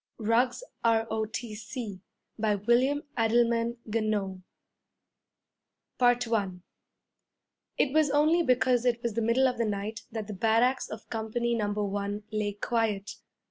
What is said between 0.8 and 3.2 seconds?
R.O.T.C. BY WILLIAM